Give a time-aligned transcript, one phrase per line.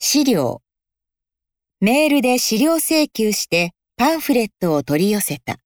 [0.00, 0.62] 資料。
[1.80, 5.58] メールで資料請求してパンフレットを取り寄せた。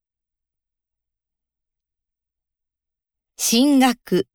[3.36, 4.26] 進学。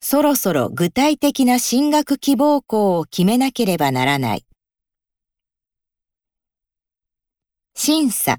[0.00, 4.46] そろそろ具体的な進学希望校を決めなければならない。
[7.74, 8.38] 審査。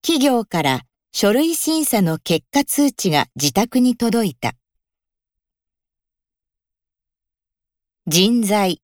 [0.00, 4.52] 企業から書類審査の結果通知が自宅に届いた。
[8.08, 8.82] 人材。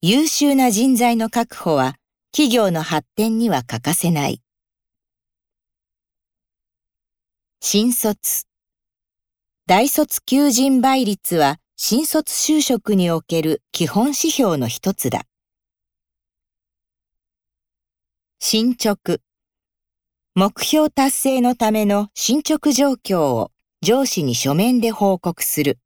[0.00, 1.96] 優秀な人材の確保は
[2.30, 4.40] 企業の発展には欠かせない。
[7.60, 8.44] 新卒。
[9.66, 15.24] 大卒求人倍率は新卒就職における基本指標の一つだ。
[18.38, 19.18] 進捗。
[20.36, 23.50] 目標達成のための進捗状況を
[23.82, 25.80] 上司に書面で報告する。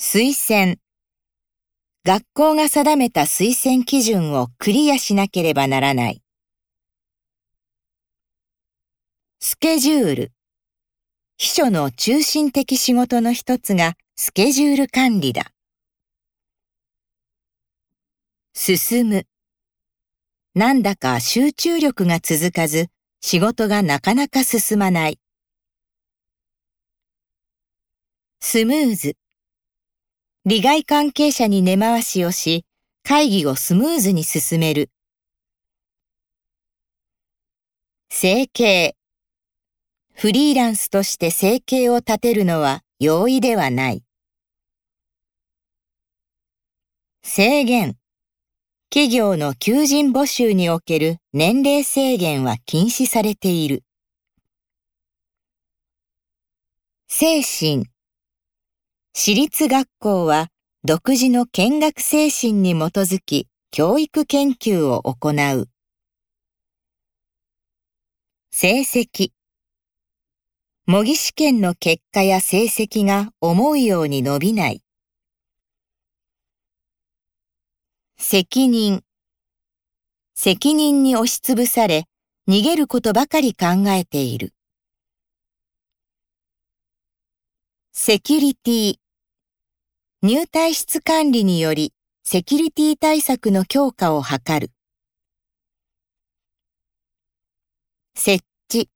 [0.00, 0.78] 推薦。
[2.04, 6.22] 学校が定めた推薦基準をクリアしなければならない。
[9.40, 10.32] スケジュール。
[11.36, 15.50] 秘書の中心的仕事の一つがスケジュール管理だ。
[18.54, 19.26] 進む。
[20.54, 22.86] なんだか集中力が続かず、
[23.20, 25.18] 仕事がなかなか進まない。
[28.40, 29.16] スムーズ。
[30.48, 32.64] 利害関係者に根回しをし、
[33.06, 34.90] 会議をスムーズに進める。
[38.08, 38.96] 整形。
[40.14, 44.02] フリーランスとして生計を立てるのは容易ではない。
[47.22, 47.98] 制限。
[48.88, 53.84] 企業の求人募集における年齢制限は禁止されている。
[57.06, 57.84] 精神。
[59.20, 60.46] 私立学校は
[60.84, 65.68] 独自の見学精神に基づき教育研究を行う。
[68.52, 69.30] 成績
[70.86, 74.84] 模擬試験の結果や成績が思うように伸びない。
[78.18, 79.02] 責任
[80.36, 82.04] 責任に押しつぶされ
[82.48, 84.54] 逃げることばかり考えている。
[87.92, 88.94] セキュリティ
[90.20, 91.92] 入退室管理により
[92.24, 94.72] セキュリティ対策の強化を図る。
[98.16, 98.90] 設置。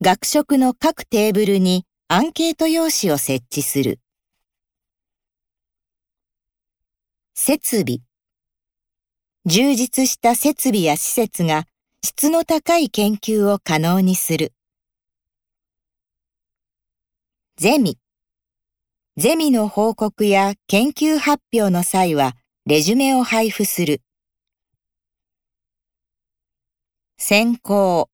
[0.00, 4.00] 学食の各テーブルにアンケート用紙を設置する。
[7.34, 7.98] 設備。
[9.44, 11.66] 充実した設備や施設が
[12.02, 14.54] 質の高い研究を可能にする。
[17.58, 17.98] ゼミ。
[19.16, 24.02] ゼミの報告や研究発表の際はレジュメを配布する。
[27.18, 28.08] 専攻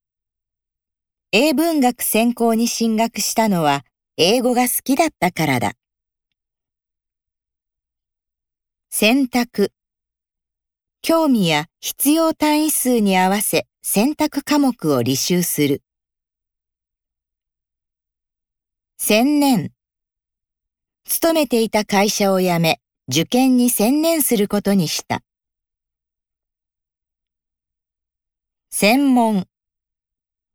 [1.32, 3.84] 英文学専攻に進学したのは
[4.16, 5.72] 英語が好きだったからだ。
[8.88, 9.72] 選択
[11.02, 15.82] 興味や必要単位数に合わせ選択科目を履修する。
[18.96, 19.75] 専念
[21.08, 25.22] 勤めていた会社を辞め、受験に専念することにした。
[28.70, 29.46] 専門。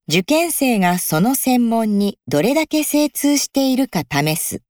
[0.09, 4.61] 受験生がその専門にどれだけ精通しているか試す。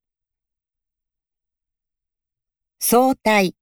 [2.78, 3.56] 相対。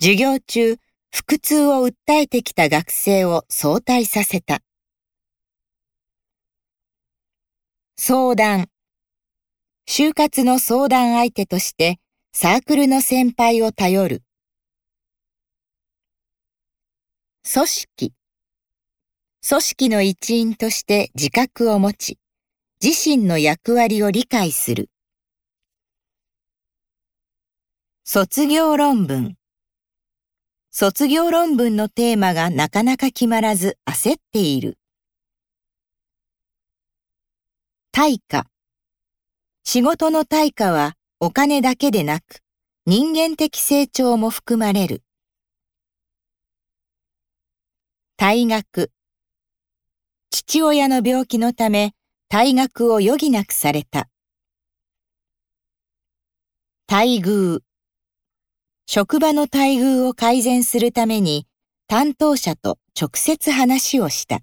[0.00, 0.76] 授業中、
[1.12, 4.62] 腹痛を訴えてきた学生を相対させた。
[7.96, 8.70] 相談。
[9.88, 12.00] 就活の相談相手として
[12.32, 14.22] サークルの先輩を頼る。
[17.50, 18.12] 組織。
[19.48, 22.18] 組織の一員として自覚を持ち、
[22.82, 24.90] 自身の役割を理解する。
[28.04, 29.36] 卒業論文。
[30.72, 34.78] 卒業論文のテーマがなかなか決まらず焦っている。
[37.92, 38.46] 対価。
[39.68, 42.38] 仕事の対価はお金だけでなく
[42.86, 45.02] 人間的成長も含まれる。
[48.16, 48.92] 退学。
[50.30, 51.94] 父親の病気のため
[52.32, 54.08] 退学を余儀なくされた。
[56.88, 57.58] 待遇。
[58.86, 61.48] 職場の待遇を改善するために
[61.88, 64.42] 担当者と直接話をした。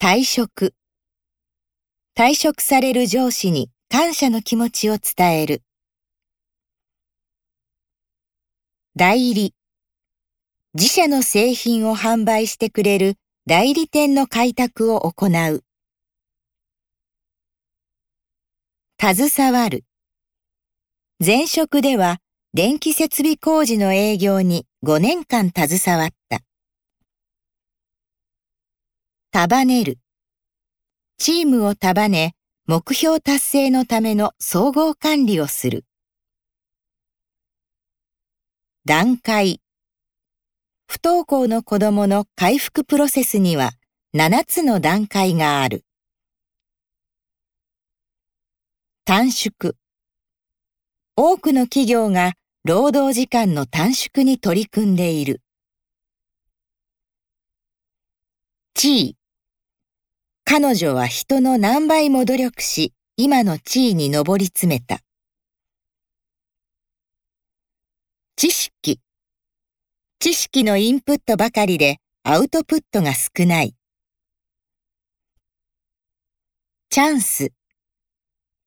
[0.00, 0.77] 退職。
[2.18, 5.62] 退職される上司に感謝の気持ちを伝える。
[8.96, 9.54] 代理。
[10.74, 13.14] 自社の製品を販売してくれる
[13.46, 15.62] 代理店の開拓を行う。
[19.00, 19.84] 携わる。
[21.24, 22.18] 前職では
[22.52, 26.40] 電気設備工事の営業に5年間携わった。
[29.30, 29.98] 束ねる。
[31.20, 32.36] チームを束ね、
[32.66, 35.84] 目標達成のための総合管理をする。
[38.84, 39.60] 段階。
[40.86, 43.72] 不登校の子供の回復プロセスには
[44.14, 45.84] 7つの段階がある。
[49.04, 49.74] 短縮。
[51.16, 55.42] 多くの企業が労働時間の短縮に取り組んでいる。
[58.74, 59.17] 地位。
[60.50, 65.00] 彼女は人の何倍も努力し、今の地位に上り詰めた。
[68.34, 68.98] 知識。
[70.20, 73.74] 知識のインプットばかりでアウトプットが少ない。
[76.88, 77.52] チャンス。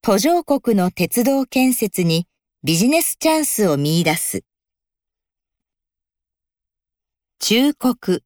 [0.04, 2.27] 途上国の鉄道建設に
[2.63, 4.44] ビジネスチャンスを見出す。
[7.39, 8.22] 忠告。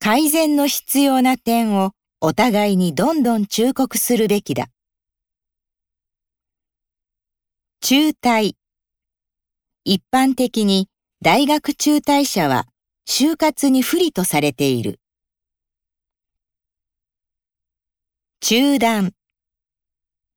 [0.00, 4.66] 改善の必要な点をお互いにどんどん忠告するべきだ。
[7.80, 8.56] 中退。
[9.84, 10.90] 一般的に
[11.22, 12.66] 大学中退者は
[13.08, 15.00] 就活に不利とされている。
[18.40, 19.14] 中断。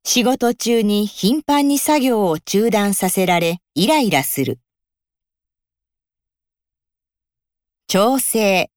[0.05, 4.61] 仕事中に頻繁に作業を中断させられイライラする。
[7.87, 8.69] 調整。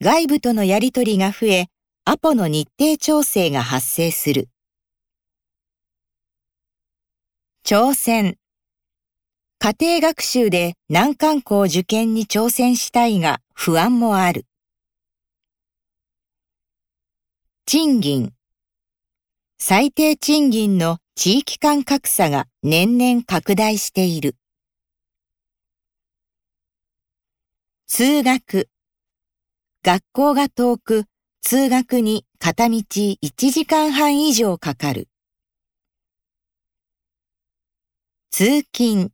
[0.00, 1.66] 外部とのやりとりが増え、
[2.06, 4.50] アポの日程調整が発生する。
[7.64, 8.36] 挑戦。
[9.58, 14.44] 家庭学習で難関校受験に挑戦したいが不安もある。
[17.64, 18.34] 賃金。
[19.58, 24.36] 最低賃金の地域間格差が年々拡大している。
[27.86, 28.68] 通学。
[29.82, 31.06] 学校が遠く、
[31.46, 33.16] 通学に片道1
[33.50, 35.10] 時間半以上かかる。
[38.30, 39.12] 通勤。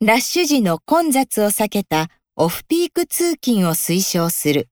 [0.00, 4.68] ラッシュ時の混雑を避けたオフピーク通勤を推奨する。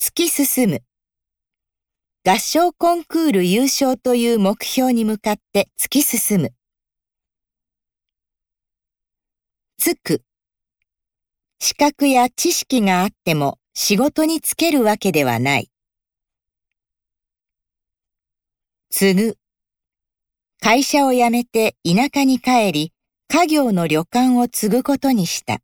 [0.00, 0.82] 突き進む。
[2.24, 6.54] 合唱コンクール優勝という目標に向かって突き進む。
[9.76, 10.22] つく。
[11.64, 15.70] 資格や知識があっても仕事に就けるわけではない。
[18.90, 19.36] 継ぐ。
[20.60, 22.92] 会社を辞めて田舎に帰り、
[23.28, 25.60] 家業の旅館を継ぐことにした。